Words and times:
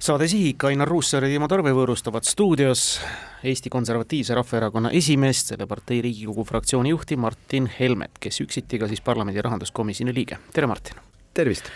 saade 0.00 0.28
Sihik, 0.28 0.64
Ainar 0.64 0.88
Ruussaar 0.88 1.26
ja 1.26 1.28
Timo 1.28 1.44
Tarve 1.48 1.74
võõrustavad 1.76 2.24
stuudios 2.24 2.94
Eesti 3.44 3.68
Konservatiivse 3.72 4.34
Rahvaerakonna 4.38 4.94
esimeest, 4.96 5.52
selle 5.52 5.66
partei 5.68 6.00
Riigikogu 6.00 6.44
fraktsiooni 6.48 6.94
juhti 6.94 7.18
Martin 7.20 7.68
Helmet, 7.78 8.16
kes 8.20 8.40
üksiti 8.40 8.80
ka 8.80 8.88
siis 8.88 9.04
parlamendi 9.04 9.44
rahanduskomisjoni 9.44 10.14
liige. 10.16 10.38
tere, 10.56 10.66
Martin! 10.66 10.96
tervist! 11.34 11.68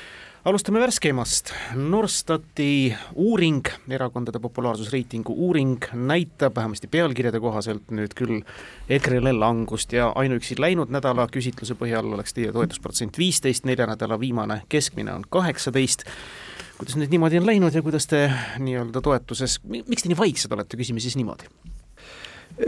alustame 0.44 0.80
värskeimast. 0.80 1.52
Norstati 1.74 2.94
uuring, 3.14 3.68
erakondade 3.88 4.40
populaarsusreitingu 4.40 5.36
uuring 5.36 5.84
näitab 5.92 6.56
vähemasti 6.56 6.88
pealkirjade 6.88 7.40
kohaselt 7.40 7.92
nüüd 7.92 8.16
küll 8.16 8.40
EKRE-le 8.88 9.32
langust 9.32 9.92
ja 9.92 10.12
ainuüksi 10.16 10.56
läinud 10.60 10.92
nädala 10.92 11.28
küsitluse 11.32 11.76
põhjal 11.76 12.08
oleks 12.12 12.36
teie 12.36 12.52
toetusprotsent 12.52 13.20
viisteist, 13.20 13.68
nelja 13.68 13.88
nädala 13.88 14.20
viimane 14.20 14.62
keskmine 14.68 15.12
on 15.12 15.24
kaheksateist 15.28 16.04
kuidas 16.78 16.98
nüüd 16.98 17.12
niimoodi 17.14 17.38
on 17.40 17.46
läinud 17.48 17.74
ja 17.74 17.82
kuidas 17.84 18.08
te 18.10 18.26
nii-öelda 18.62 19.02
toetuses, 19.04 19.60
miks 19.64 20.04
te 20.04 20.10
nii 20.10 20.18
vaiksed 20.18 20.52
olete, 20.56 20.78
küsime 20.80 21.02
siis 21.02 21.16
niimoodi. 21.20 21.48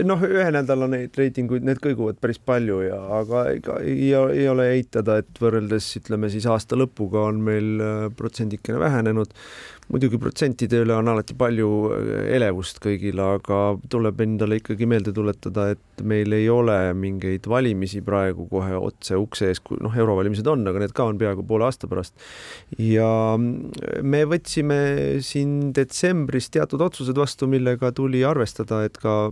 Noh, 0.03 0.19
ühe 0.19 0.47
nädala 0.51 0.89
neid 0.91 1.15
reitinguid, 1.15 1.63
need 1.63 1.79
kõiguvad 1.79 2.17
päris 2.19 2.41
palju 2.43 2.81
ja, 2.83 2.97
aga 3.21 3.45
ega 3.55 3.77
ei, 3.79 4.09
ei 4.11 4.47
ole 4.51 4.65
eitada, 4.73 5.21
et 5.21 5.39
võrreldes 5.39 5.87
ütleme 6.01 6.27
siis 6.33 6.47
aasta 6.51 6.75
lõpuga 6.75 7.23
on 7.29 7.39
meil 7.45 7.69
äh, 7.79 8.01
protsendikene 8.19 8.81
vähenenud 8.83 9.31
muidugi 9.91 10.19
protsentide 10.19 10.81
üle 10.83 10.95
on 10.97 11.07
alati 11.11 11.35
palju 11.37 11.69
äh, 11.95 12.25
elevust 12.37 12.81
kõigil, 12.83 13.19
aga 13.23 13.59
tuleb 13.91 14.21
endale 14.25 14.59
ikkagi 14.59 14.87
meelde 14.89 15.13
tuletada, 15.15 15.69
et 15.75 16.03
meil 16.07 16.33
ei 16.35 16.49
ole 16.51 16.75
mingeid 16.97 17.47
valimisi 17.49 18.01
praegu 18.05 18.47
kohe 18.51 18.75
otse 18.77 19.17
ukse 19.19 19.51
ees, 19.51 19.63
noh, 19.83 19.95
eurovalimised 19.95 20.47
on, 20.51 20.65
aga 20.67 20.83
need 20.83 20.95
ka 20.97 21.07
on 21.07 21.21
peaaegu 21.21 21.45
poole 21.47 21.67
aasta 21.69 21.89
pärast. 21.91 22.17
ja 22.81 23.09
mm, 23.37 24.03
me 24.03 24.23
võtsime 24.29 24.79
siin 25.25 25.71
detsembris 25.75 26.51
teatud 26.53 26.83
otsused 26.83 27.17
vastu, 27.17 27.49
millega 27.51 27.93
tuli 27.95 28.25
arvestada, 28.27 28.83
et 28.87 28.99
ka 29.01 29.27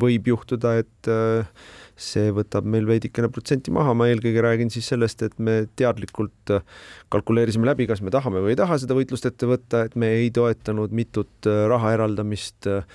võib 0.00 0.30
juhtuda, 0.30 0.78
et 0.84 1.10
äh, 1.10 1.68
see 2.00 2.30
võtab 2.34 2.66
meil 2.68 2.86
veidikene 2.88 3.28
protsenti 3.32 3.72
maha, 3.74 3.92
ma 3.96 4.08
eelkõige 4.10 4.42
räägin 4.44 4.72
siis 4.72 4.88
sellest, 4.90 5.22
et 5.26 5.36
me 5.42 5.66
teadlikult 5.78 6.52
äh, 6.54 6.64
kalkuleerisime 7.12 7.68
läbi, 7.68 7.86
kas 7.90 8.00
me 8.04 8.12
tahame 8.14 8.42
või 8.44 8.54
ei 8.54 8.60
taha 8.60 8.78
seda 8.80 8.96
võitlust 8.96 9.28
ette 9.28 9.48
võtta, 9.50 9.84
et 9.86 9.96
me 10.00 10.10
ei 10.16 10.30
toetanud 10.34 10.94
mitut 10.96 11.48
äh, 11.50 11.64
raha 11.70 11.94
eraldamist 11.98 12.68
äh, 12.70 12.86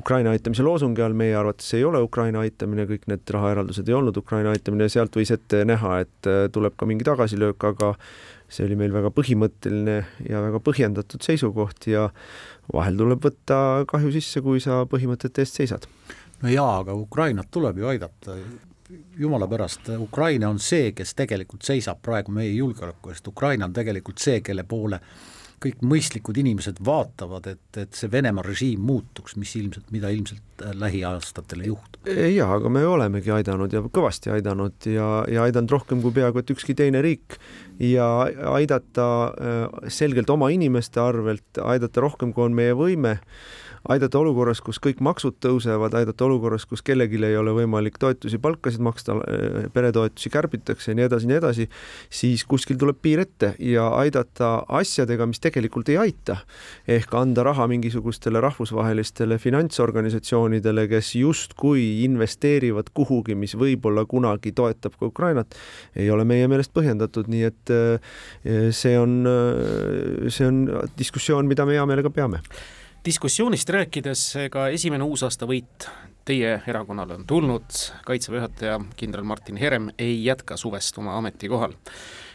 Ukraina 0.00 0.32
aitamise 0.34 0.64
loosungi 0.66 1.04
all, 1.04 1.16
meie 1.18 1.36
arvates 1.38 1.68
ei 1.76 1.84
ole 1.84 2.00
Ukraina 2.04 2.44
aitamine, 2.44 2.88
kõik 2.88 3.08
need 3.12 3.34
rahaeraldused 3.36 3.88
ei 3.90 3.98
olnud 3.98 4.16
Ukraina 4.20 4.54
aitamine, 4.54 4.88
sealt 4.92 5.16
võis 5.18 5.34
ette 5.34 5.64
näha, 5.68 6.00
et 6.06 6.32
tuleb 6.54 6.78
ka 6.80 6.88
mingi 6.88 7.04
tagasilöök, 7.06 7.68
aga 7.74 7.94
see 8.54 8.66
oli 8.66 8.76
meil 8.78 8.92
väga 8.94 9.10
põhimõtteline 9.14 9.96
ja 10.28 10.42
väga 10.44 10.60
põhjendatud 10.64 11.24
seisukoht 11.24 11.88
ja 11.90 12.08
vahel 12.72 12.98
tuleb 13.00 13.24
võtta 13.24 13.58
kahju 13.90 14.12
sisse, 14.14 14.42
kui 14.44 14.62
sa 14.62 14.84
põhimõtete 14.88 15.44
eest 15.44 15.60
seisad 15.60 15.88
no 16.42 16.52
jaa, 16.52 16.78
aga 16.82 16.94
Ukrainat 16.94 17.50
tuleb 17.50 17.78
ju 17.78 17.88
aidata, 17.88 18.36
jumala 19.18 19.48
pärast, 19.48 19.88
Ukraina 19.98 20.50
on 20.50 20.58
see, 20.58 20.92
kes 20.96 21.14
tegelikult 21.14 21.62
seisab 21.66 22.02
praegu 22.02 22.34
meie 22.34 22.52
julgeoleku 22.52 23.14
eest, 23.14 23.28
Ukraina 23.28 23.68
on 23.68 23.76
tegelikult 23.76 24.22
see, 24.22 24.40
kelle 24.44 24.66
poole 24.68 25.00
kõik 25.64 25.80
mõistlikud 25.86 26.36
inimesed 26.40 26.80
vaatavad, 26.84 27.46
et, 27.54 27.78
et 27.80 27.96
see 27.96 28.10
Venemaa 28.12 28.44
režiim 28.44 28.82
muutuks, 28.84 29.36
mis 29.40 29.54
ilmselt, 29.56 29.88
mida 29.94 30.10
ilmselt 30.12 30.64
äh, 30.64 30.74
lähiaastatel 30.76 31.64
ei 31.64 31.70
juhtu. 31.70 32.00
jaa, 32.34 32.50
aga 32.58 32.72
me 32.72 32.84
olemegi 32.86 33.32
aidanud 33.32 33.72
ja 33.72 33.80
kõvasti 33.84 34.32
aidanud 34.34 34.88
ja, 34.90 35.08
ja 35.30 35.46
aidanud 35.48 35.72
rohkem 35.72 36.02
kui 36.04 36.12
peaaegu 36.16 36.42
et 36.42 36.54
ükski 36.56 36.76
teine 36.76 37.02
riik. 37.04 37.38
Ja 37.80 38.06
aidata 38.52 39.08
äh, 39.32 39.88
selgelt 39.88 40.30
oma 40.30 40.50
inimeste 40.54 41.00
arvelt, 41.02 41.62
aidata 41.62 42.04
rohkem, 42.04 42.34
kui 42.36 42.44
on 42.48 42.56
meie 42.56 42.76
võime 42.76 43.18
aidata 43.92 44.18
olukorras, 44.20 44.62
kus 44.64 44.78
kõik 44.82 45.00
maksud 45.04 45.36
tõusevad, 45.44 45.94
aidata 45.98 46.24
olukorras, 46.24 46.64
kus 46.68 46.82
kellelgi 46.84 47.20
ei 47.24 47.36
ole 47.36 47.52
võimalik 47.56 47.98
toetusi, 48.00 48.38
palkasid 48.42 48.82
maksta, 48.84 49.16
äh, 49.18 49.66
peretoetusi 49.72 50.32
kärbitakse 50.32 50.92
ja 50.92 50.98
nii 50.98 51.06
edasi, 51.08 51.28
nii 51.28 51.38
edasi, 51.40 51.66
siis 52.12 52.44
kuskil 52.48 52.78
tuleb 52.80 53.00
piir 53.02 53.24
ette 53.24 53.54
ja 53.58 53.90
aidata 53.98 54.64
asjadega, 54.80 55.26
mis 55.28 55.42
tegelikult 55.44 55.92
ei 55.92 55.98
aita. 56.00 56.36
ehk 56.88 57.14
anda 57.14 57.42
raha 57.44 57.66
mingisugustele 57.68 58.40
rahvusvahelistele 58.40 59.38
finantsorganisatsioonidele, 59.38 60.86
kes 60.88 61.14
justkui 61.14 62.04
investeerivad 62.04 62.90
kuhugi, 62.94 63.34
mis 63.34 63.54
võib-olla 63.56 64.04
kunagi 64.06 64.52
toetab 64.52 64.96
ka 64.98 65.06
Ukrainat, 65.06 65.54
ei 65.96 66.10
ole 66.10 66.24
meie 66.24 66.48
meelest 66.48 66.72
põhjendatud, 66.74 67.28
nii 67.28 67.42
et 67.44 67.74
äh, 67.74 68.14
see 68.70 68.96
on, 68.98 69.20
äh, 69.28 70.30
see 70.32 70.48
on 70.48 70.64
diskussioon, 70.98 71.46
mida 71.48 71.66
me 71.66 71.76
hea 71.76 71.86
meelega 71.86 72.10
peame 72.10 72.40
diskussioonist 73.04 73.68
rääkides, 73.68 74.20
ega 74.46 74.68
esimene 74.72 75.04
uusaasta-võit 75.04 75.88
teie 76.24 76.54
erakonnale 76.66 77.18
on 77.18 77.26
tulnud, 77.28 77.80
kaitseväe 78.06 78.40
juhataja 78.40 78.78
kindral 78.96 79.26
Martin 79.28 79.60
Herem 79.60 79.90
ei 79.98 80.24
jätka 80.24 80.56
suvest 80.56 80.98
oma 80.98 81.18
ametikohal 81.18 81.76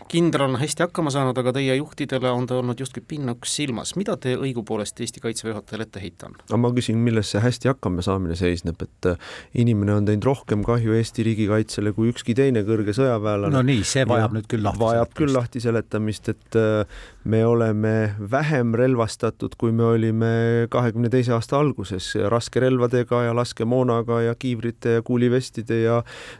kindral 0.09 0.49
on 0.49 0.57
hästi 0.59 0.83
hakkama 0.87 1.11
saanud, 1.13 1.37
aga 1.37 1.53
teie 1.55 1.75
juhtidele 1.77 2.31
on 2.33 2.47
ta 2.49 2.57
olnud 2.59 2.79
justkui 2.81 3.03
pinnuks 3.07 3.53
silmas. 3.59 3.93
mida 3.99 4.15
te 4.17 4.33
õigupoolest 4.37 5.01
Eesti 5.03 5.21
Kaitseväe 5.21 5.53
juhatajale 5.53 5.85
ette 5.85 6.01
heita 6.01 6.29
on? 6.29 6.37
no 6.51 6.59
ma 6.63 6.71
küsin, 6.75 6.97
milles 7.05 7.29
see 7.33 7.41
hästi 7.43 7.69
hakkama 7.71 8.05
saamine 8.05 8.37
seisneb, 8.39 8.81
et 8.85 9.09
äh, 9.11 9.29
inimene 9.61 9.93
on 9.99 10.09
teinud 10.09 10.25
rohkem 10.25 10.65
kahju 10.65 10.97
Eesti 10.97 11.25
riigikaitsele 11.29 11.93
kui 11.97 12.09
ükski 12.13 12.35
teine 12.37 12.65
kõrge 12.67 12.95
sõjaväelane. 12.97 13.53
no 13.53 13.63
nii, 13.65 13.85
see 13.85 14.05
vajab 14.09 14.33
ja 14.33 14.39
nüüd 14.39 14.49
küll 14.49 14.65
lahti 14.65 14.83
vajab 14.85 15.15
küll 15.21 15.35
lahti 15.35 15.63
seletamist, 15.63 16.33
et 16.33 16.59
äh, 16.59 16.99
me 17.23 17.45
oleme 17.45 18.15
vähem 18.31 18.73
relvastatud, 18.73 19.55
kui 19.57 19.71
me 19.71 19.83
olime 19.83 20.31
kahekümne 20.71 21.09
teise 21.11 21.33
aasta 21.35 21.59
alguses 21.59 22.13
raskerelvadega 22.31 23.23
ja 23.23 23.35
laskemoonaga 23.35 24.21
ja 24.21 24.35
kiivrite 24.39 24.93
ja 24.97 25.01
kuulivestide 25.01 25.81
ja 25.81 25.97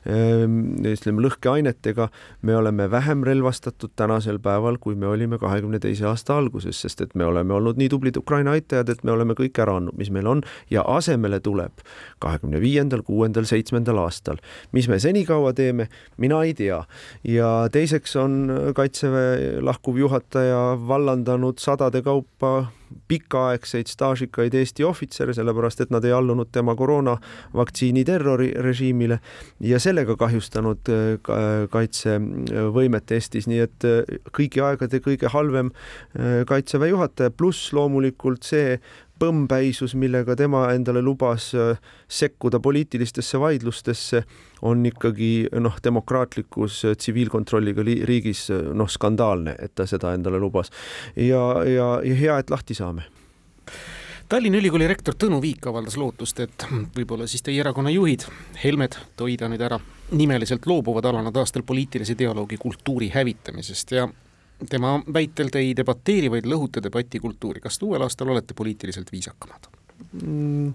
ähm, 0.08 0.80
ütleme, 0.88 1.22
lõhkeainetega. 1.26 2.10
me 2.42 2.56
oleme 2.56 2.92
vähem 2.92 3.24
relvastatud 3.24 3.92
tänasel 3.96 4.40
päeval, 4.40 4.78
kui 4.80 4.96
me 4.96 5.08
olime 5.08 5.38
kahekümne 5.38 5.80
teise 5.80 6.06
aasta 6.06 6.38
alguses, 6.38 6.82
sest 6.82 7.02
et 7.02 7.16
me 7.16 7.26
oleme 7.26 7.54
olnud 7.54 7.78
nii 7.78 7.90
tublid 7.90 8.18
Ukraina 8.18 8.52
aitajad, 8.52 8.90
et 8.90 9.04
me 9.04 9.12
oleme 9.12 9.36
kõik 9.36 9.60
ära 9.60 9.76
andnud, 9.78 9.98
mis 9.98 10.12
meil 10.12 10.28
on 10.28 10.44
ja 10.72 10.86
asemele 10.88 11.40
tuleb 11.40 11.84
kahekümne 12.20 12.62
viiendal, 12.62 13.04
kuuendal, 13.04 13.44
seitsmendal 13.44 13.98
aastal. 13.98 14.40
mis 14.72 14.88
me 14.88 15.00
senikaua 15.00 15.54
teeme, 15.54 15.90
mina 16.18 16.44
ei 16.44 16.54
tea. 16.54 16.84
ja 17.24 17.68
teiseks 17.72 18.16
on 18.16 18.40
Kaitseväe 18.76 19.62
lahkuv 19.62 19.98
juhataja 19.98 20.69
vallandanud 20.88 21.60
sadade 21.60 22.02
kaupa 22.06 22.70
pikaaegseid 23.08 23.90
staažikaid 23.90 24.54
Eesti 24.58 24.84
ohvitsere, 24.86 25.34
sellepärast 25.34 25.84
et 25.84 25.92
nad 25.94 26.06
ei 26.06 26.14
allunud 26.16 26.50
tema 26.52 26.76
koroonavaktsiini 26.78 28.04
terrorirežiimile 28.06 29.20
ja 29.66 29.80
sellega 29.82 30.16
kahjustanud 30.20 30.92
äh, 30.94 31.34
kaitsevõimet 31.74 33.14
Eestis, 33.18 33.50
nii 33.50 33.62
et 33.66 33.88
äh, 33.88 34.18
kõigi 34.36 34.64
aegade 34.66 35.02
kõige 35.06 35.32
halvem 35.34 35.72
äh, 35.74 36.42
kaitseväe 36.50 36.94
juhataja, 36.94 37.34
pluss 37.34 37.74
loomulikult 37.78 38.48
see 38.50 38.80
põmmpäisus, 39.20 39.96
millega 40.00 40.36
tema 40.40 40.66
endale 40.74 41.02
lubas 41.06 41.52
äh, 41.56 41.78
sekkuda 42.08 42.60
poliitilistesse 42.60 43.40
vaidlustesse, 43.40 44.24
on 44.62 44.86
ikkagi 44.86 45.48
noh, 45.60 45.78
demokraatlikus 45.84 46.84
äh, 46.86 46.98
tsiviilkontrolliga 46.98 47.84
riigis 47.84 48.48
äh, 48.56 48.74
noh, 48.74 48.90
skandaalne, 48.90 49.56
et 49.60 49.76
ta 49.76 49.88
seda 49.90 50.14
endale 50.18 50.40
lubas. 50.40 50.72
ja, 51.16 51.44
ja, 51.64 51.90
ja 52.04 52.16
hea, 52.16 52.40
et 52.40 52.50
lahti 52.50 52.78
saame 52.78 53.08
Tallinna 54.30 54.60
Ülikooli 54.62 54.86
rektor 54.86 55.16
Tõnu 55.18 55.40
Viik 55.42 55.64
avaldas 55.72 55.96
lootust, 55.98 56.38
et 56.44 56.66
võib-olla 56.94 57.26
siis 57.26 57.42
teie 57.42 57.64
erakonna 57.64 57.90
juhid, 57.90 58.28
Helmed, 58.62 58.94
Toida 59.18 59.48
nüüd 59.50 59.64
ära, 59.66 59.80
nimeliselt 60.14 60.68
loobuvad 60.70 61.08
alanud 61.10 61.38
aastal 61.42 61.66
poliitilise 61.66 62.14
dialoogi 62.18 62.60
kultuuri 62.62 63.10
hävitamisest 63.10 63.96
ja 63.98 64.06
tema 64.70 64.98
väitel 65.14 65.52
te 65.52 65.62
ei 65.64 65.76
debateeri, 65.76 66.32
vaid 66.32 66.48
lõhute 66.50 66.84
debatikultuuri. 66.84 67.62
kas 67.64 67.80
te 67.80 67.86
uuel 67.86 68.04
aastal 68.04 68.34
olete 68.34 68.54
poliitiliselt 68.54 69.12
viisakamad 69.12 69.70
mm,? 70.24 70.74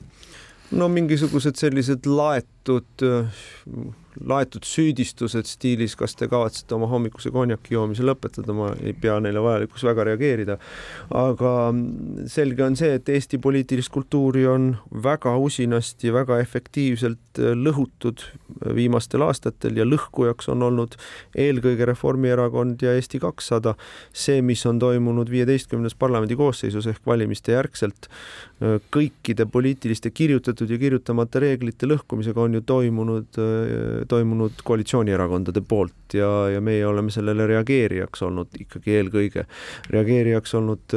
no 0.71 0.89
mingisugused 0.89 1.61
sellised 1.61 2.07
laetud 2.07 3.05
laetud 4.21 4.67
süüdistused 4.69 5.49
stiilis, 5.49 5.97
kas 5.99 6.15
te 6.19 6.29
kavatsete 6.31 6.77
oma 6.77 6.89
hommikuse 6.91 7.33
konjaki 7.35 7.75
joomise 7.75 8.05
lõpetada, 8.07 8.55
ma 8.57 8.71
ei 8.81 8.95
pea 8.97 9.17
neile 9.23 9.43
vajalikuks 9.43 9.85
väga 9.89 10.09
reageerida. 10.11 10.59
aga 11.15 11.53
selge 12.31 12.65
on 12.65 12.77
see, 12.77 12.95
et 12.99 13.09
Eesti 13.09 13.39
poliitilist 13.39 13.93
kultuuri 13.95 14.47
on 14.47 14.75
väga 15.05 15.37
usinasti, 15.37 16.13
väga 16.15 16.39
efektiivselt 16.43 17.43
lõhutud 17.59 18.23
viimastel 18.75 19.25
aastatel 19.27 19.81
ja 19.81 19.87
lõhkujaks 19.89 20.49
on 20.53 20.63
olnud 20.63 20.97
eelkõige 21.37 21.89
Reformierakond 21.91 22.83
ja 22.83 22.95
Eesti 22.95 23.21
kakssada. 23.23 23.75
see, 24.13 24.43
mis 24.43 24.65
on 24.67 24.79
toimunud 24.79 25.31
viieteistkümnes 25.31 25.95
parlamendi 25.95 26.37
koosseisus 26.37 26.87
ehk 26.87 27.03
valimiste 27.07 27.53
järgselt, 27.53 28.09
kõikide 28.95 29.47
poliitiliste 29.51 30.11
kirjutatud 30.11 30.71
ja 30.71 30.79
kirjutamata 30.79 31.41
reeglite 31.43 31.87
lõhkumisega 31.87 32.41
on 32.41 32.55
ju 32.55 32.61
toimunud 32.61 33.41
toimunud 34.09 34.63
koalitsioonierakondade 34.65 35.63
poolt 35.69 36.17
ja, 36.19 36.29
ja 36.53 36.61
meie 36.65 36.87
oleme 36.87 37.11
sellele 37.15 37.47
reageerijaks 37.51 38.23
olnud 38.27 38.55
ikkagi 38.61 38.97
eelkõige. 38.99 39.47
reageerijaks 39.91 40.55
olnud 40.55 40.97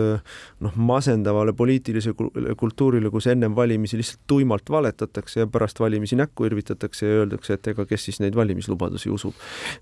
noh, 0.63 0.75
masendavale 0.75 1.53
poliitilise 1.57 2.13
kultuurile, 2.57 3.11
kus 3.13 3.27
ennem 3.31 3.55
valimisi 3.55 3.97
lihtsalt 3.97 4.23
tuimalt 4.27 4.69
valetatakse 4.69 5.43
ja 5.43 5.47
pärast 5.47 5.79
valimisi 5.79 6.15
näkku 6.19 6.45
irvitatakse 6.45 7.05
ja 7.07 7.21
öeldakse, 7.23 7.57
et 7.57 7.67
ega 7.73 7.85
kes 7.85 8.09
siis 8.09 8.21
neid 8.23 8.35
valimislubadusi 8.35 9.09
usub. 9.13 9.33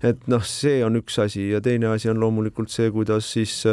et 0.02 0.26
noh, 0.30 0.44
see 0.44 0.82
on 0.84 1.00
üks 1.00 1.18
asi 1.22 1.50
ja 1.50 1.60
teine 1.60 1.90
asi 1.92 2.10
on 2.10 2.20
loomulikult 2.20 2.72
see, 2.72 2.90
kuidas 2.90 3.32
siis 3.32 3.64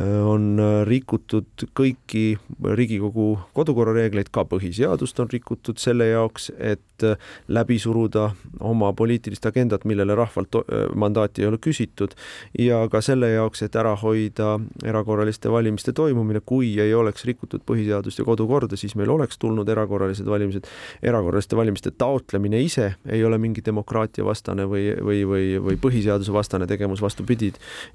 on 0.00 0.56
äh, 0.60 0.82
rikutud 0.88 1.66
kõiki 1.76 2.36
Riigikogu 2.62 3.26
kodukorra 3.56 3.92
reegleid, 3.96 4.30
ka 4.32 4.44
põhiseadust 4.48 5.18
on 5.20 5.28
rikutud 5.32 5.80
selle 5.82 6.06
jaoks, 6.08 6.50
et 6.56 7.04
äh, 7.04 7.18
läbi 7.52 7.76
suruda 7.82 8.30
oma 8.60 8.92
poliitilist 8.96 9.44
agendat, 9.50 9.84
millele 9.88 10.14
rahvalt 10.16 10.60
mandaati 10.96 11.42
ei 11.42 11.48
ole 11.48 11.58
küsitud 11.62 12.14
ja 12.58 12.82
ka 12.92 13.02
selle 13.04 13.32
jaoks, 13.34 13.64
et 13.66 13.76
ära 13.76 13.94
hoida 14.00 14.54
erakorraliste 14.86 15.50
valimiste 15.52 15.92
toimumine, 15.96 16.40
kui 16.46 16.72
ei 16.80 16.94
oleks 16.94 17.26
rikutud 17.28 17.64
põhiseadust 17.68 18.22
ja 18.22 18.26
kodukorda, 18.28 18.78
siis 18.80 18.96
meil 18.96 19.12
oleks 19.12 19.40
tulnud 19.42 19.68
erakorralised 19.68 20.28
valimised. 20.28 20.68
erakorraliste 21.02 21.56
valimiste 21.56 21.90
taotlemine 21.98 22.60
ise 22.62 22.94
ei 23.10 23.24
ole 23.24 23.38
mingi 23.38 23.64
demokraatia 23.64 24.24
vastane 24.24 24.64
või, 24.68 24.88
või, 25.02 25.22
või, 25.28 25.46
või 25.60 25.76
põhiseaduse 25.80 26.32
vastane 26.32 26.66
tegevus, 26.66 27.02
vastupidi, 27.02 27.52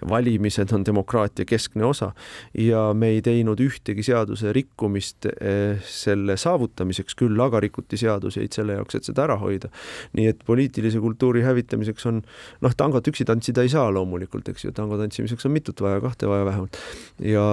valimised 0.09 0.73
on 0.73 0.85
demokraatia 0.85 1.45
keskne 1.45 1.86
osa 1.87 2.11
ja 2.57 2.91
me 2.93 3.11
ei 3.15 3.21
teinud 3.25 3.59
ühtegi 3.63 4.05
seaduse 4.05 4.53
rikkumist 4.55 5.29
eh, 5.31 5.81
selle 5.87 6.37
saavutamiseks, 6.39 7.15
küll 7.17 7.39
aga 7.43 7.61
rikuti 7.63 7.99
seaduseid 7.99 8.55
selle 8.55 8.77
jaoks, 8.77 8.99
et 8.99 9.09
seda 9.09 9.25
ära 9.27 9.37
hoida. 9.41 9.71
nii 10.17 10.27
et 10.31 10.43
poliitilise 10.47 11.01
kultuuri 11.03 11.43
hävitamiseks 11.45 12.07
on 12.09 12.21
noh, 12.65 12.75
tangot 12.77 13.07
üksi 13.09 13.25
tantsida 13.27 13.65
ei 13.65 13.71
saa 13.73 13.89
loomulikult, 13.93 14.49
eks 14.51 14.67
ju, 14.67 14.73
tango 14.75 14.99
tantsimiseks 14.99 15.47
on 15.49 15.55
mitut 15.55 15.81
vaja, 15.81 16.01
kahte 16.03 16.29
vaja 16.29 16.45
vähemalt. 16.47 16.79
ja, 17.19 17.47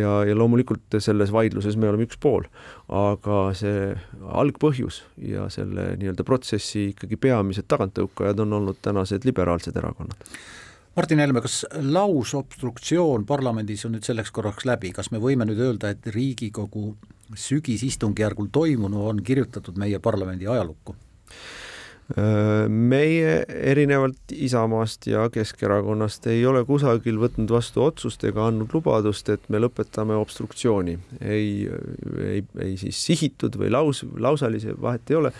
ja, 0.00 0.14
ja 0.30 0.36
loomulikult 0.38 0.98
selles 0.98 1.32
vaidluses 1.34 1.76
me 1.76 1.90
oleme 1.90 2.08
üks 2.08 2.20
pool, 2.20 2.48
aga 2.92 3.40
see 3.56 3.94
algpõhjus 4.26 5.02
ja 5.22 5.48
selle 5.52 5.92
nii-öelda 6.00 6.26
protsessi 6.26 6.90
ikkagi 6.92 7.18
peamised 7.20 7.68
taganttõukajad 7.70 8.44
on 8.44 8.60
olnud 8.60 8.80
tänased 8.84 9.26
liberaalsed 9.28 9.76
erakonnad 9.76 10.36
Martin 10.96 11.18
Helme, 11.20 11.42
kas 11.44 11.66
lausobstruktsioon 11.76 13.26
parlamendis 13.28 13.82
on 13.84 13.92
nüüd 13.92 14.06
selleks 14.06 14.30
korraks 14.32 14.64
läbi, 14.64 14.94
kas 14.96 15.10
me 15.12 15.20
võime 15.20 15.44
nüüd 15.44 15.58
öelda, 15.60 15.90
et 15.92 16.06
Riigikogu 16.14 16.94
sügisistungjärgul 17.36 18.48
toimunu 18.52 19.02
on 19.10 19.20
kirjutatud 19.26 19.76
meie 19.82 20.00
parlamendi 20.00 20.48
ajalukku? 20.48 20.96
meie 22.70 23.30
erinevalt 23.50 24.30
Isamaast 24.30 25.08
ja 25.10 25.24
Keskerakonnast 25.34 26.28
ei 26.30 26.44
ole 26.46 26.60
kusagil 26.64 27.18
võtnud 27.18 27.50
vastu 27.50 27.82
otsust 27.82 28.22
ega 28.28 28.44
andnud 28.46 28.70
lubadust, 28.76 29.28
et 29.34 29.48
me 29.50 29.58
lõpetame 29.58 30.14
obstruktsiooni. 30.14 30.98
ei, 31.20 31.66
ei, 32.22 32.44
ei 32.62 32.76
siis 32.78 33.00
sihitud 33.08 33.58
või 33.58 33.72
laus, 33.74 34.04
lausalise, 34.14 34.76
vahet 34.80 35.10
ei 35.10 35.18
ole 35.18 35.32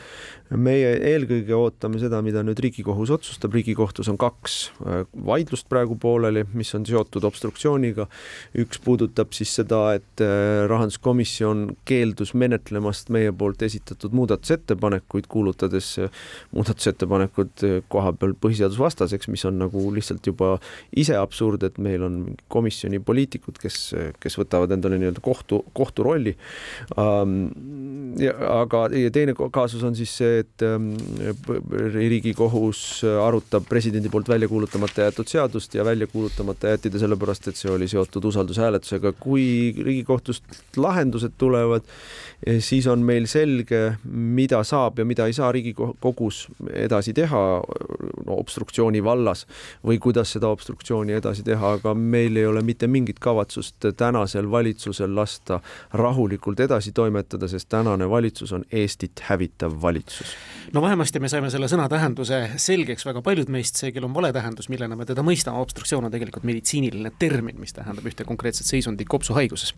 meie 0.55 0.93
eelkõige 1.11 1.55
ootame 1.57 1.99
seda, 1.99 2.21
mida 2.23 2.43
nüüd 2.47 2.61
Riigikohus 2.63 3.11
otsustab, 3.17 3.55
Riigikohtus 3.57 4.11
on 4.13 4.19
kaks 4.21 4.57
äh, 4.85 5.03
vaidlust 5.27 5.67
praegu 5.71 5.97
pooleli, 5.99 6.45
mis 6.55 6.71
on 6.79 6.87
seotud 6.87 7.25
obstruktsiooniga. 7.27 8.07
üks 8.63 8.79
puudutab 8.83 9.35
siis 9.35 9.55
seda, 9.59 9.81
et 9.99 10.23
äh, 10.23 10.67
rahanduskomisjon 10.71 11.77
keeldus 11.89 12.35
menetlemast 12.39 13.11
meie 13.15 13.33
poolt 13.33 13.63
esitatud 13.67 14.15
muudatusettepanekuid, 14.15 15.27
kuulutades 15.33 15.97
äh, 16.05 16.23
muudatusettepanekud 16.55 17.67
koha 17.91 18.15
peal 18.15 18.37
põhiseadusvastaseks, 18.39 19.31
mis 19.33 19.45
on 19.49 19.59
nagu 19.65 19.83
lihtsalt 19.95 20.27
juba 20.27 20.57
ise 20.97 21.19
absurd, 21.19 21.67
et 21.67 21.81
meil 21.83 22.07
on 22.07 22.23
komisjoni 22.53 23.01
poliitikud, 23.03 23.59
kes, 23.63 23.81
kes 24.23 24.39
võtavad 24.39 24.71
endale 24.77 25.01
nii-öelda 25.01 25.23
kohtu, 25.25 25.63
kohtu 25.77 26.07
rolli. 26.07 26.37
Aga 26.97 28.83
ja 28.95 29.11
teine 29.13 29.35
kaasus 29.35 29.83
on 29.87 29.97
siis 29.99 30.13
see, 30.21 30.36
et 30.39 30.63
ähm, 30.67 30.93
Riigikohus 31.95 33.03
arutab 33.25 33.67
presidendi 33.69 34.11
poolt 34.13 34.29
välja 34.29 34.49
kuulutamata 34.49 35.07
jäetud 35.07 35.29
seadust 35.31 35.75
ja 35.75 35.85
välja 35.85 36.07
kuulutamata 36.07 36.69
jäeti 36.69 36.91
ta 36.91 36.99
sellepärast, 36.99 37.49
et 37.49 37.57
see 37.57 37.71
oli 37.73 37.89
seotud 37.89 38.25
usaldushääletusega. 38.25 39.13
kui 39.21 39.75
Riigikohtust 39.77 40.45
lahendused 40.77 41.37
tulevad, 41.39 41.83
eh, 42.47 42.61
siis 42.63 42.87
on 42.87 43.03
meil 43.03 43.27
selge, 43.27 43.97
mida 44.05 44.63
saab 44.65 44.99
ja 44.99 45.05
mida 45.05 45.27
ei 45.27 45.33
saa 45.33 45.53
Riigikogus 45.53 46.47
edasi 46.73 47.15
teha 47.15 47.43
no, 48.27 48.37
obstruktsiooni 48.37 49.05
vallas 49.05 49.47
või 49.87 49.99
kuidas 50.03 50.33
seda 50.37 50.49
obstruktsiooni 50.49 51.17
edasi 51.17 51.45
teha, 51.47 51.73
aga 51.79 51.95
meil 51.95 52.37
ei 52.37 52.47
ole 52.47 52.63
mitte 52.63 52.87
mingit 52.87 53.19
kavatsust 53.23 53.91
tänasel 53.97 54.51
valitsusel 54.51 55.15
lasta 55.17 55.61
rahulikult 55.93 56.61
edasi 56.61 56.93
toimetada, 56.93 57.49
sest 57.49 57.69
tänane 57.69 58.11
valitsus 58.11 58.53
on 58.53 58.65
Eestit 58.73 59.21
hävitav 59.29 59.81
valitsus 59.83 60.26
no 60.73 60.83
vähemasti 60.83 61.21
me 61.23 61.29
saime 61.31 61.51
selle 61.53 61.69
sõna 61.71 61.87
tähenduse 61.91 62.39
selgeks, 62.61 63.07
väga 63.07 63.23
paljud 63.25 63.51
meist, 63.53 63.79
see, 63.81 63.93
kel 63.95 64.07
on 64.09 64.15
vale 64.17 64.33
tähendus, 64.35 64.69
millena 64.73 64.99
me 64.99 65.07
teda 65.09 65.23
mõistame, 65.27 65.61
obstruktsioon 65.63 66.09
on 66.09 66.15
tegelikult 66.15 66.47
meditsiiniline 66.49 67.13
termin, 67.21 67.59
mis 67.61 67.75
tähendab 67.77 68.07
ühte 68.09 68.27
konkreetset 68.29 68.69
seisundit 68.69 69.09
kopsuhaiguses. 69.11 69.75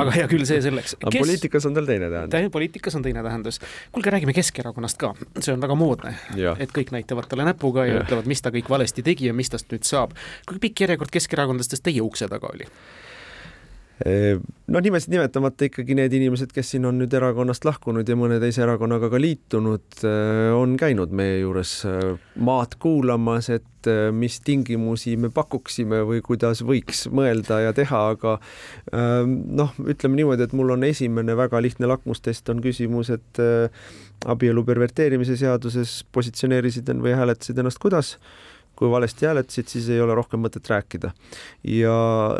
aga 0.00 0.14
hea 0.16 0.28
küll, 0.30 0.46
see 0.48 0.62
selleks 0.64 0.96
Kes.... 1.02 1.18
poliitikas 1.18 1.68
on 1.68 1.76
tal 1.76 1.88
teine 1.88 2.10
tähendus. 2.12 2.52
poliitikas 2.56 2.96
on 2.98 3.06
teine 3.06 3.24
tähendus. 3.26 3.60
kuulge, 3.92 4.14
räägime 4.14 4.36
Keskerakonnast 4.36 5.00
ka, 5.00 5.12
see 5.38 5.52
on 5.54 5.60
väga 5.62 5.76
moodne, 5.78 6.14
et 6.58 6.72
kõik 6.76 6.94
näitavad 6.96 7.28
talle 7.30 7.48
näpuga 7.48 7.86
ja, 7.86 7.98
ja 7.98 8.06
ütlevad, 8.06 8.30
mis 8.30 8.42
ta 8.42 8.54
kõik 8.54 8.70
valesti 8.72 9.04
tegi 9.06 9.28
ja 9.28 9.36
mis 9.36 9.52
tast 9.52 9.70
nüüd 9.72 9.86
saab. 9.88 10.16
kui 10.48 10.62
pikk 10.62 10.86
järjekord 10.86 11.12
keskerakondlastest 11.12 11.84
teie 11.84 12.02
ukse 12.04 12.28
taga 12.30 12.52
oli? 12.52 12.68
Noh, 14.04 14.80
nimesid 14.80 15.12
nimetamata 15.12 15.66
ikkagi 15.68 15.96
need 15.98 16.14
inimesed, 16.16 16.52
kes 16.56 16.72
siin 16.72 16.86
on 16.88 16.96
nüüd 17.02 17.12
erakonnast 17.16 17.66
lahkunud 17.68 18.08
ja 18.08 18.16
mõne 18.16 18.38
teise 18.40 18.62
erakonnaga 18.64 19.10
ka 19.12 19.20
liitunud, 19.20 19.84
äh, 20.08 20.52
on 20.56 20.76
käinud 20.80 21.12
meie 21.16 21.40
juures 21.42 21.74
äh, 21.88 22.14
maad 22.40 22.78
kuulamas, 22.80 23.50
et 23.52 23.90
äh, 23.90 24.08
mis 24.16 24.38
tingimusi 24.46 25.18
me 25.20 25.28
pakuksime 25.34 26.00
või 26.08 26.22
kuidas 26.24 26.64
võiks 26.64 27.04
mõelda 27.12 27.60
ja 27.66 27.74
teha, 27.76 28.02
aga 28.14 28.38
noh, 28.90 29.74
ütleme 29.84 30.20
niimoodi, 30.20 30.46
et 30.48 30.54
mul 30.56 30.72
on 30.76 30.86
esimene 30.88 31.36
väga 31.36 31.60
lihtne 31.62 31.90
lakmustest 31.90 32.48
on 32.52 32.62
küsimus, 32.64 33.12
et 33.12 33.40
abielu 34.30 34.64
perverteerimise 34.64 35.36
seaduses 35.40 36.00
positsioneerisid 36.12 36.88
või 37.00 37.14
hääletasid 37.16 37.60
ennast 37.60 37.80
kuidas 37.82 38.16
kui 38.80 38.88
valesti 38.88 39.28
hääletasid, 39.28 39.68
siis 39.68 39.88
ei 39.92 40.00
ole 40.00 40.14
rohkem 40.16 40.40
mõtet 40.40 40.64
rääkida. 40.70 41.12
ja, 41.68 41.96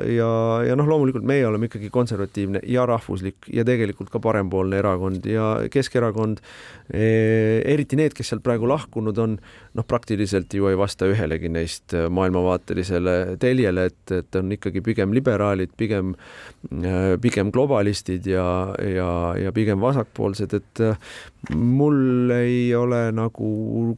ja, 0.09 0.31
ja 0.65 0.77
noh, 0.79 0.89
loomulikult 0.89 1.27
meie 1.29 1.45
oleme 1.47 1.69
ikkagi 1.69 1.91
konservatiivne 1.93 2.63
ja 2.65 2.87
rahvuslik 2.89 3.51
ja 3.53 3.65
tegelikult 3.69 4.09
ka 4.11 4.23
parempoolne 4.25 4.79
erakond 4.81 5.27
ja 5.29 5.51
Keskerakond 5.71 6.41
eh,, 6.41 7.61
eriti 7.69 7.99
need, 8.01 8.17
kes 8.17 8.33
sealt 8.33 8.45
praegu 8.47 8.69
lahkunud 8.71 9.21
on, 9.21 9.37
noh, 9.77 9.87
praktiliselt 9.87 10.57
ju 10.57 10.71
ei 10.71 10.79
vasta 10.81 11.11
ühelegi 11.11 11.53
neist 11.53 11.93
maailmavaatelisele 11.93 13.37
teljele, 13.43 13.91
et, 13.93 14.17
et 14.17 14.41
on 14.41 14.57
ikkagi 14.57 14.81
pigem 14.85 15.13
liberaalid, 15.13 15.77
pigem, 15.77 16.15
pigem 17.21 17.53
globalistid 17.53 18.27
ja, 18.33 18.47
ja, 18.81 19.11
ja 19.45 19.53
pigem 19.53 19.85
vasakpoolsed, 19.85 20.57
et 20.57 20.85
mul 21.53 22.33
ei 22.35 22.73
ole 22.77 23.07
nagu 23.17 23.51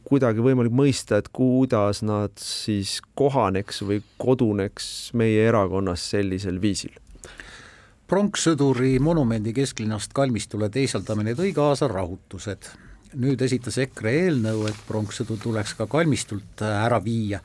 kuidagi 0.07 0.43
võimalik 0.43 0.75
mõista, 0.75 1.19
et 1.19 1.31
kuidas 1.33 2.03
nad 2.03 2.32
siis 2.41 2.99
kohaneks 3.15 3.83
või 3.87 4.01
koduneks 4.17 5.13
meie 5.13 5.47
erakonnas 5.47 6.09
sellisel 6.15 6.61
viisil 6.61 6.95
pronkssõduri 8.07 8.99
monumendi 8.99 9.53
kesklinnast 9.55 10.13
kalmistule 10.13 10.69
teisaldamine 10.69 11.33
tõi 11.37 11.53
kaasa 11.55 11.87
rahutused 11.89 12.67
nüüd 13.19 13.41
esitas 13.45 13.77
EKRE 13.81 14.13
eelnõu, 14.25 14.65
et 14.69 14.81
pronkssõdur 14.87 15.39
tuleks 15.41 15.75
ka 15.77 15.87
kalmistult 15.89 16.63
äh, 16.65 16.83
ära 16.85 16.99
viia. 17.03 17.39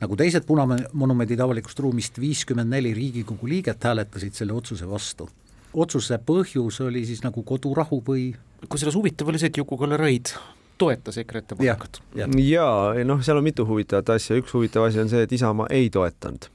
nagu 0.00 0.16
teised 0.16 0.46
punamonumendid 0.48 1.40
avalikust 1.40 1.78
ruumist, 1.78 2.20
viiskümmend 2.20 2.70
neli 2.72 2.94
Riigikogu 2.96 3.48
liiget 3.48 3.84
hääletasid 3.84 4.34
selle 4.34 4.52
otsuse 4.52 4.88
vastu. 4.88 5.28
otsuse 5.74 6.18
põhjus 6.18 6.80
oli 6.80 7.04
siis 7.06 7.22
nagu 7.22 7.42
kodurahu 7.42 8.02
või? 8.06 8.34
kusjuures 8.68 8.96
huvitav 8.96 9.28
oli 9.28 9.38
see, 9.38 9.46
et 9.46 9.56
Juku-Kalle 9.56 9.96
Raid 9.96 10.34
toetas 10.80 11.20
EKRE 11.20 11.44
ettepanekut. 11.44 12.02
ja, 12.16 12.26
ja. 12.26 12.68
ja 12.98 13.08
noh, 13.08 13.20
seal 13.24 13.40
on 13.40 13.46
mitu 13.46 13.68
huvitavat 13.68 14.16
asja, 14.16 14.38
üks 14.40 14.54
huvitav 14.56 14.88
asi 14.88 15.02
on 15.02 15.12
see, 15.12 15.26
et 15.26 15.36
Isamaa 15.36 15.68
ei 15.74 15.90
toetanud 15.92 16.50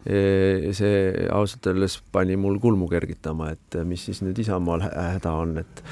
see 0.00 1.26
ausalt 1.28 1.66
öeldes 1.68 1.98
pani 2.12 2.36
mul 2.40 2.56
kulmu 2.60 2.88
kergitama, 2.88 3.50
et 3.52 3.76
mis 3.84 4.06
siis 4.08 4.22
nüüd 4.24 4.38
Isamaal 4.40 4.86
häda 4.86 5.32
on, 5.42 5.58
et 5.60 5.82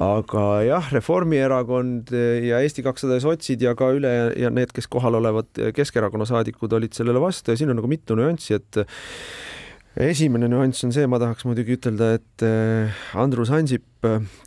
aga 0.00 0.44
jah, 0.64 0.88
Reformierakond 0.94 2.14
ja 2.46 2.62
Eesti 2.64 2.84
kakssada 2.86 3.18
ja 3.18 3.24
sotsid 3.26 3.62
ja 3.64 3.74
ka 3.78 3.90
üle 3.96 4.14
ja 4.40 4.50
need, 4.54 4.72
kes 4.72 4.88
kohal 4.88 5.20
olevad 5.20 5.52
Keskerakonna 5.76 6.24
saadikud 6.28 6.72
olid 6.78 6.96
sellele 6.96 7.20
vastu 7.20 7.52
ja 7.52 7.60
siin 7.60 7.74
on 7.74 7.80
nagu 7.82 7.90
mitu 7.90 8.16
nüanssi, 8.16 8.56
et 8.56 8.80
esimene 10.08 10.48
nüanss 10.48 10.86
on 10.86 10.94
see, 10.94 11.04
ma 11.10 11.20
tahaks 11.20 11.44
muidugi 11.48 11.76
ütelda, 11.76 12.14
et 12.16 12.46
Andrus 13.20 13.52
Ansip, 13.52 13.84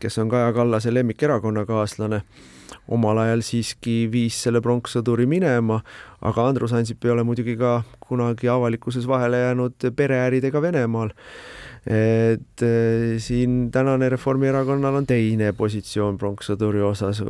kes 0.01 0.17
on 0.23 0.33
Kaja 0.33 0.49
Kallase 0.55 0.93
lemmikerakonnakaaslane, 0.95 2.23
omal 2.87 3.21
ajal 3.23 3.43
siiski 3.45 4.05
viis 4.11 4.37
selle 4.43 4.61
pronkssõduri 4.63 5.27
minema, 5.29 5.81
aga 6.21 6.47
Andrus 6.47 6.73
Ansip 6.77 7.05
ei 7.05 7.15
ole 7.15 7.25
muidugi 7.27 7.57
ka 7.57 7.81
kunagi 7.99 8.49
avalikkuses 8.51 9.07
vahele 9.09 9.41
jäänud 9.45 9.91
pereäridega 9.95 10.61
Venemaal 10.61 11.13
et 11.85 12.61
äh, 12.61 13.17
siin 13.17 13.71
tänane 13.73 14.09
Reformierakonnal 14.09 14.99
on 14.99 15.07
teine 15.09 15.49
positsioon 15.57 16.19
pronkssõduri 16.21 16.83
osas. 16.85 17.23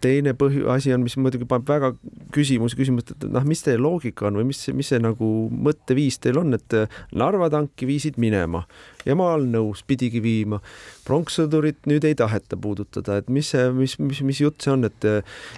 teine 0.00 0.36
põhi, 0.38 0.62
asi 0.70 0.92
on, 0.94 1.02
mis 1.02 1.16
muidugi 1.18 1.48
paneb 1.48 1.66
väga 1.66 1.90
küsimus, 2.34 2.76
küsimust, 2.78 3.10
et 3.16 3.26
noh, 3.26 3.42
mis 3.42 3.64
teie 3.66 3.80
loogika 3.82 4.28
on 4.28 4.38
või 4.38 4.52
mis, 4.52 4.62
mis 4.78 4.92
see 4.94 5.02
nagu 5.02 5.30
mõtteviis 5.50 6.20
teil 6.22 6.38
on, 6.38 6.54
et 6.54 6.78
Narva 7.18 7.50
tanki 7.50 7.88
viisid 7.90 8.20
minema 8.22 8.62
ja 9.06 9.16
ma 9.18 9.32
olen 9.34 9.50
nõus, 9.54 9.82
pidigi 9.86 10.20
viima. 10.22 10.60
pronkssõdurit 11.06 11.86
nüüd 11.86 12.04
ei 12.06 12.14
taheta 12.18 12.56
puudutada, 12.58 13.20
et 13.20 13.28
mis 13.30 13.50
see, 13.50 13.66
mis, 13.74 13.96
mis, 14.02 14.22
mis 14.26 14.40
jutt 14.42 14.62
see 14.62 14.72
on, 14.72 14.86
et, 14.86 15.06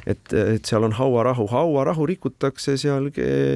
et, 0.06 0.32
et 0.32 0.64
seal 0.68 0.84
on 0.84 0.96
hauarahu, 0.96 1.46
hauarahu 1.52 2.08
rikutakse 2.08 2.77
seal 2.80 3.10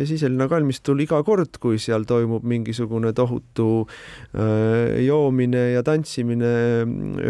siselinna 0.08 0.48
kalmistul 0.50 1.02
iga 1.02 1.18
kord, 1.26 1.58
kui 1.62 1.80
seal 1.82 2.06
toimub 2.08 2.46
mingisugune 2.48 3.12
tohutu 3.16 3.68
äh, 3.82 5.02
joomine 5.06 5.64
ja 5.72 5.82
tantsimine 5.86 6.52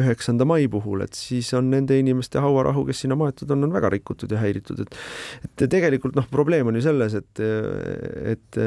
üheksanda 0.02 0.46
mai 0.48 0.68
puhul, 0.72 1.06
et 1.06 1.16
siis 1.16 1.52
on 1.58 1.70
nende 1.72 1.98
inimeste 1.98 2.42
hauarahu, 2.42 2.84
kes 2.88 3.04
sinna 3.06 3.18
maetud 3.18 3.50
on, 3.54 3.64
on 3.68 3.74
väga 3.74 3.92
rikutud 3.96 4.32
ja 4.32 4.42
häiritud, 4.42 4.84
et 4.84 5.00
et 5.42 5.66
tegelikult 5.72 6.16
noh, 6.18 6.26
probleem 6.30 6.68
on 6.68 6.76
ju 6.76 6.84
selles, 6.84 7.14
et, 7.16 7.40
et 8.32 8.60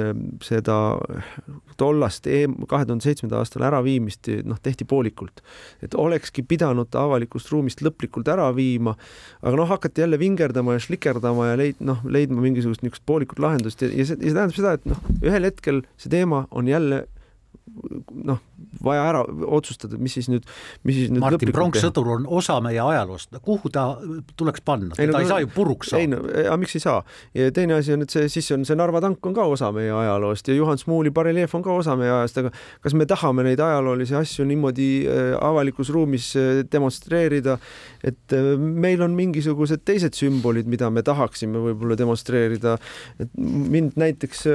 seda 0.45 0.77
tollast 1.79 2.25
kahe 2.25 2.85
tuhande 2.87 3.03
seitsmendal 3.03 3.43
aastal 3.43 3.65
ära 3.65 3.75
äraviimist 3.75 4.29
noh, 4.47 4.59
tehti 4.61 4.85
poolikult. 4.85 5.41
et 5.83 5.95
olekski 5.95 6.43
pidanud 6.43 6.89
ta 6.91 7.03
avalikust 7.05 7.51
ruumist 7.51 7.81
lõplikult 7.85 8.27
ära 8.31 8.47
viima, 8.55 8.95
aga 9.41 9.55
noh, 9.57 9.69
hakati 9.69 10.01
jälle 10.01 10.19
vingerdama 10.19 10.75
ja 10.75 10.79
šlikerdama 10.79 11.51
ja 11.51 11.59
leid-, 11.59 11.81
noh, 11.83 12.01
leidma 12.05 12.41
mingisugust 12.41 12.83
niisugust 12.83 13.05
poolikut 13.15 13.41
lahendust 13.43 13.81
ja, 13.81 13.91
ja 13.95 14.07
see, 14.07 14.19
ja 14.19 14.29
see 14.29 14.35
tähendab 14.35 14.57
seda, 14.59 14.75
et 14.77 14.87
noh, 14.91 15.03
ühel 15.23 15.47
hetkel 15.47 15.83
see 15.95 16.11
teema 16.11 16.45
on 16.51 16.67
jälle 16.71 17.05
noh, 18.25 18.39
vaja 18.83 19.03
ära 19.09 19.21
otsustada, 19.57 19.97
mis 20.01 20.15
siis 20.17 20.27
nüüd, 20.31 20.45
mis 20.87 20.97
siis 20.99 21.11
nüüd 21.13 21.23
Martin 21.23 21.51
Pronkssõdur 21.55 22.11
on 22.15 22.27
osa 22.39 22.57
meie 22.63 22.79
ajaloost, 22.81 23.35
kuhu 23.45 23.71
ta 23.73 23.85
tuleks 24.37 24.63
panna, 24.65 24.95
teda 24.97 25.15
no, 25.15 25.21
ei 25.23 25.29
saa 25.29 25.41
ju 25.43 25.49
puruks 25.53 25.91
saada. 25.91 26.03
ei 26.03 26.09
no, 26.11 26.21
aga 26.25 26.57
miks 26.61 26.77
ei 26.77 26.83
saa? 26.83 27.01
ja 27.37 27.49
teine 27.55 27.77
asi 27.79 27.95
on, 27.95 28.05
et 28.05 28.13
see 28.13 28.29
siis 28.31 28.49
on 28.55 28.65
see 28.67 28.77
Narva 28.79 29.01
tank 29.03 29.25
on 29.27 29.35
ka 29.37 29.47
osa 29.51 29.71
meie 29.75 29.91
ajaloost 29.95 30.49
ja 30.51 30.57
Juhan 30.57 30.79
Smuuli 30.81 31.11
bareljeef 31.15 31.55
on 31.57 31.65
ka 31.65 31.75
osa 31.75 31.97
meie 31.99 32.13
ajast, 32.19 32.41
aga 32.43 32.53
kas 32.85 32.97
me 32.97 33.07
tahame 33.09 33.45
neid 33.47 33.63
ajaloolisi 33.63 34.17
asju 34.19 34.47
niimoodi 34.49 34.89
äh, 35.03 35.31
avalikus 35.39 35.91
ruumis 35.95 36.31
äh, 36.39 36.63
demonstreerida, 36.71 37.57
et 38.05 38.37
meil 38.59 39.01
on 39.03 39.15
mingisugused 39.17 39.83
teised 39.87 40.17
sümbolid, 40.17 40.69
mida 40.69 40.91
me 40.93 41.03
tahaksime 41.05 41.61
võib-olla 41.69 41.97
demonstreerida, 41.99 42.77
et 43.21 43.31
mind 43.39 43.97
näiteks 43.99 44.45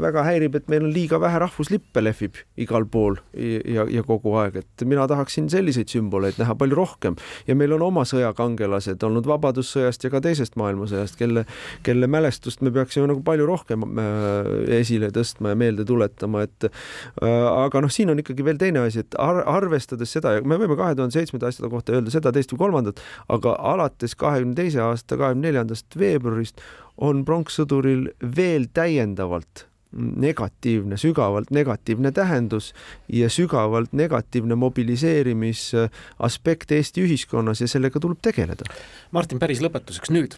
väga 0.00 0.24
häirib, 0.28 0.56
et 0.58 0.70
meil 0.70 0.86
on 0.86 0.94
liiga 0.94 1.20
vähe 1.22 1.40
rahvuslippe 1.42 2.02
lehvib 2.04 2.38
igal 2.58 2.84
pool 2.90 3.16
ja, 3.34 3.84
ja 3.90 4.02
kogu 4.06 4.32
aeg, 4.40 4.60
et 4.62 4.84
mina 4.88 5.06
tahaksin 5.10 5.48
selliseid 5.52 5.90
sümboleid 5.92 6.38
näha 6.40 6.56
palju 6.58 6.76
rohkem. 6.76 7.16
Ja 7.46 7.54
meil 7.58 7.72
on 7.76 7.84
oma 7.86 8.02
sõjakangelased 8.08 9.02
olnud 9.06 9.28
Vabadussõjast 9.30 10.04
ja 10.04 10.10
ka 10.12 10.22
teisest 10.24 10.58
maailmasõjast, 10.60 11.16
kelle, 11.20 11.44
kelle 11.86 12.10
mälestust 12.10 12.64
me 12.66 12.72
peaksime 12.74 13.08
nagu 13.10 13.22
palju 13.26 13.46
rohkem 13.48 13.86
äh, 13.86 14.50
esile 14.80 15.12
tõstma 15.14 15.54
ja 15.54 15.60
meelde 15.60 15.86
tuletama, 15.88 16.44
et 16.48 16.68
äh, 16.68 17.30
aga 17.30 17.84
noh, 17.84 17.92
siin 17.92 18.12
on 18.12 18.20
ikkagi 18.22 18.46
veel 18.46 18.60
teine 18.60 18.84
asi, 18.84 19.04
et 19.04 19.18
ar 19.22 19.42
arvestades 19.46 20.12
seda 20.12 20.36
ja 20.36 20.44
me 20.44 20.58
võime 20.60 20.78
kahe 20.78 20.98
tuhande 20.98 21.16
seitsmenda 21.16 21.50
asjade 21.50 21.72
kohta 21.72 21.96
öelda 21.96 22.12
seda, 22.12 22.34
teist 22.34 22.54
või 22.54 22.66
kolmandat, 22.66 23.02
aga 23.32 23.56
alates 23.72 24.16
kahekümne 24.18 24.58
teise 24.58 24.82
aasta 24.84 25.18
kahekümne 25.20 25.48
neljandast 25.48 25.98
veebruarist 25.98 26.60
on 27.00 27.24
pronkssõduril 27.24 28.10
veel 28.36 28.68
täiendavalt 28.76 29.69
negatiivne, 29.92 30.96
sügavalt 30.96 31.50
negatiivne 31.50 32.12
tähendus 32.12 32.74
ja 33.08 33.30
sügavalt 33.30 33.92
negatiivne 33.92 34.54
mobiliseerimisaspekt 34.54 36.72
Eesti 36.72 37.02
ühiskonnas 37.02 37.60
ja 37.60 37.68
sellega 37.68 38.00
tuleb 38.00 38.18
tegeleda. 38.22 38.64
Martin, 39.10 39.38
päris 39.38 39.60
lõpetuseks 39.62 40.10
nüüd. 40.14 40.34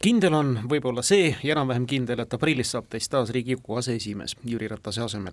kindel 0.00 0.34
on 0.34 0.58
võib-olla 0.68 1.02
see 1.04 1.36
ja 1.42 1.52
enam-vähem 1.54 1.86
kindel, 1.86 2.20
et 2.20 2.34
aprillis 2.34 2.70
saab 2.72 2.84
teist 2.92 3.10
taas 3.12 3.30
Riigikogu 3.30 3.76
aseesimees 3.80 4.36
Jüri 4.44 4.68
Ratase 4.68 5.00
asemel. 5.04 5.32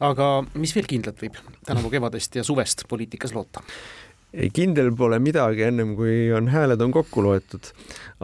aga 0.00 0.44
mis 0.54 0.74
veel 0.74 0.86
kindlat 0.86 1.22
võib 1.22 1.34
tänavu 1.66 1.90
kevadest 1.90 2.36
ja 2.36 2.44
suvest 2.44 2.88
poliitikas 2.88 3.34
loota? 3.34 3.60
Kindel 4.54 4.90
pole 4.98 5.18
midagi 5.22 5.62
ennem 5.68 5.94
kui 5.98 6.32
on 6.34 6.48
hääled 6.50 6.82
on 6.82 6.92
kokku 6.94 7.22
loetud. 7.22 7.70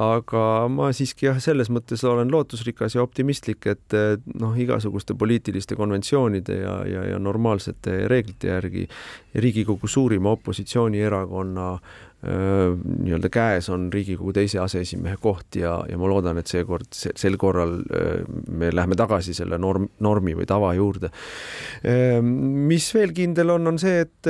aga 0.01 0.43
ma 0.73 0.91
siiski 0.97 1.27
jah, 1.29 1.39
selles 1.43 1.71
mõttes 1.71 2.03
olen 2.07 2.31
lootusrikas 2.33 2.97
ja 2.97 3.03
optimistlik, 3.05 3.67
et 3.71 3.97
noh, 4.41 4.55
igasuguste 4.57 5.15
poliitiliste 5.15 5.77
konventsioonide 5.79 6.61
ja, 6.63 6.77
ja, 6.89 7.05
ja 7.13 7.19
normaalsete 7.19 8.07
reeglite 8.09 8.51
järgi 8.53 8.87
Riigikogu 9.35 9.87
suurima 9.87 10.33
opositsioonierakonna 10.35 11.67
nii-öelda 12.21 13.31
käes 13.33 13.71
on 13.73 13.87
Riigikogu 13.93 14.35
teise 14.37 14.59
aseesimehe 14.61 15.17
koht 15.21 15.57
ja, 15.57 15.79
ja 15.89 15.97
ma 15.97 16.09
loodan, 16.11 16.37
et 16.41 16.51
seekord, 16.51 16.91
sel 16.93 17.39
korral 17.41 17.79
me 18.53 18.69
läheme 18.75 18.97
tagasi 18.99 19.33
selle 19.37 19.57
norm, 19.61 19.87
normi 20.05 20.35
või 20.37 20.49
tava 20.49 20.75
juurde. 20.77 21.09
mis 22.21 22.91
veel 22.95 23.15
kindel 23.17 23.55
on, 23.55 23.71
on 23.73 23.79
see, 23.81 24.05
et 24.05 24.29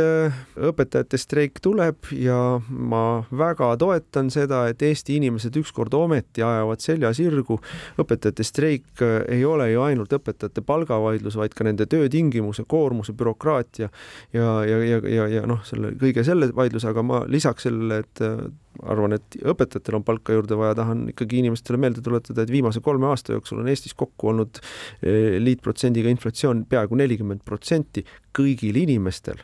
õpetajate 0.71 1.19
streik 1.19 1.59
tuleb 1.65 2.13
ja 2.15 2.61
ma 2.69 3.03
väga 3.35 3.73
toetan 3.81 4.31
seda, 4.31 4.63
et 4.71 4.83
Eesti 4.87 5.19
inimesed 5.19 5.59
ükskord 5.59 5.95
ometi 5.99 6.45
ajavad 6.47 6.85
selja 6.85 7.11
sirgu. 7.17 7.59
õpetajate 7.99 8.47
streik 8.47 9.03
ei 9.27 9.45
ole 9.45 9.71
ju 9.73 9.83
ainult 9.83 10.15
õpetajate 10.15 10.63
palgavaidlus, 10.63 11.37
vaid 11.37 11.59
ka 11.59 11.67
nende 11.67 11.89
töötingimuse, 11.91 12.65
koormuse, 12.71 13.13
bürokraatia 13.19 13.91
ja, 14.33 14.49
ja, 14.65 14.79
ja, 14.85 15.03
ja, 15.11 15.29
ja 15.41 15.45
noh, 15.51 15.65
selle 15.67 15.97
kõige 15.99 16.23
selle 16.25 16.53
vaidluse, 16.55 16.87
aga 16.95 17.03
ma 17.03 17.25
lisaks 17.27 17.67
sellele 17.67 17.80
sellele, 17.81 18.05
et 18.05 18.23
äh, 18.25 18.41
arvan, 18.89 19.15
et 19.17 19.37
õpetajatel 19.41 19.99
on 19.99 20.05
palka 20.07 20.35
juurde 20.35 20.57
vaja, 20.59 20.77
tahan 20.79 21.09
ikkagi 21.13 21.41
inimestele 21.43 21.81
meelde 21.81 22.05
tuletada, 22.05 22.45
et 22.45 22.53
viimase 22.53 22.83
kolme 22.85 23.09
aasta 23.11 23.35
jooksul 23.35 23.63
on 23.63 23.71
Eestis 23.73 23.97
kokku 23.99 24.33
olnud 24.33 24.61
äh, 24.61 25.39
liitprotsendiga 25.43 26.13
inflatsioon 26.13 26.65
peaaegu 26.71 26.99
nelikümmend 27.01 27.45
protsenti, 27.45 28.05
kõigil 28.37 28.79
inimestel 28.85 29.43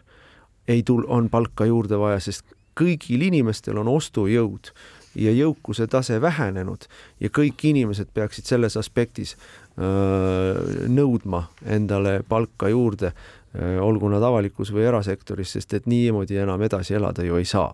ei 0.69 0.83
tul-, 0.87 1.07
on 1.09 1.31
palka 1.31 1.67
juurde 1.69 1.99
vaja, 2.01 2.21
sest 2.23 2.47
kõigil 2.77 3.25
inimestel 3.29 3.79
on 3.81 3.89
ostujõud 3.89 4.73
ja 5.17 5.33
jõukuse 5.33 5.87
tase 5.89 6.19
vähenenud 6.21 6.85
ja 7.25 7.31
kõik 7.33 7.65
inimesed 7.71 8.11
peaksid 8.15 8.45
selles 8.45 8.77
aspektis 8.77 9.37
öö, 9.79 9.87
äh, 9.87 10.85
nõudma 10.93 11.47
endale 11.65 12.21
palka 12.29 12.69
juurde, 12.73 13.15
olgu 13.57 14.11
nad 14.13 14.21
avalikus 14.21 14.69
või 14.69 14.83
erasektoris, 14.85 15.55
sest 15.57 15.71
et 15.73 15.87
niimoodi 15.89 16.37
enam 16.43 16.61
edasi 16.67 16.93
elada 16.99 17.25
ju 17.25 17.39
ei 17.41 17.49
saa 17.49 17.71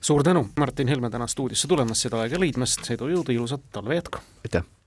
suur 0.00 0.22
tänu, 0.24 0.48
Martin 0.58 0.88
Helme 0.88 1.10
täna 1.10 1.26
stuudiosse 1.26 1.68
tulemast, 1.68 2.06
seda 2.06 2.22
aega 2.24 2.40
leidmast, 2.40 2.84
edu, 2.90 3.10
jõudu, 3.12 3.36
ilusat 3.36 3.70
talve 3.72 4.00
jätku! 4.00 4.22
aitäh! 4.44 4.79